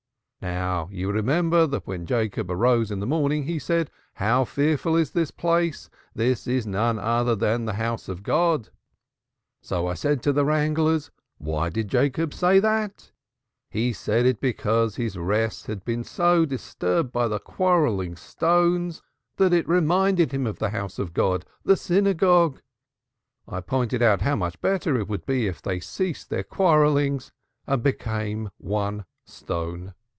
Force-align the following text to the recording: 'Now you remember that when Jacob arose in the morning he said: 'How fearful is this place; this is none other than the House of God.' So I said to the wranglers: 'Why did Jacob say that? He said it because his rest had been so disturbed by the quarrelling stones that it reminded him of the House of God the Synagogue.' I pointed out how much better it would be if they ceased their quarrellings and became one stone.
'Now 0.43 0.89
you 0.91 1.11
remember 1.11 1.67
that 1.67 1.85
when 1.85 2.07
Jacob 2.07 2.49
arose 2.49 2.89
in 2.89 2.99
the 2.99 3.05
morning 3.05 3.43
he 3.43 3.59
said: 3.59 3.91
'How 4.15 4.43
fearful 4.43 4.95
is 4.95 5.11
this 5.11 5.29
place; 5.29 5.87
this 6.15 6.47
is 6.47 6.65
none 6.65 6.97
other 6.97 7.35
than 7.35 7.65
the 7.65 7.73
House 7.73 8.09
of 8.09 8.23
God.' 8.23 8.69
So 9.61 9.85
I 9.85 9.93
said 9.93 10.23
to 10.23 10.33
the 10.33 10.43
wranglers: 10.43 11.11
'Why 11.37 11.69
did 11.69 11.89
Jacob 11.89 12.33
say 12.33 12.59
that? 12.59 13.11
He 13.69 13.93
said 13.93 14.25
it 14.25 14.41
because 14.41 14.95
his 14.95 15.15
rest 15.15 15.67
had 15.67 15.85
been 15.85 16.03
so 16.03 16.45
disturbed 16.47 17.11
by 17.11 17.27
the 17.27 17.37
quarrelling 17.37 18.15
stones 18.15 19.03
that 19.37 19.53
it 19.53 19.69
reminded 19.69 20.31
him 20.31 20.47
of 20.47 20.57
the 20.57 20.71
House 20.71 20.97
of 20.97 21.13
God 21.13 21.45
the 21.63 21.77
Synagogue.' 21.77 22.61
I 23.47 23.61
pointed 23.61 24.01
out 24.01 24.21
how 24.21 24.37
much 24.37 24.59
better 24.59 24.97
it 24.97 25.07
would 25.07 25.27
be 25.27 25.45
if 25.45 25.61
they 25.61 25.79
ceased 25.79 26.31
their 26.31 26.43
quarrellings 26.43 27.31
and 27.67 27.83
became 27.83 28.49
one 28.57 29.05
stone. 29.23 29.93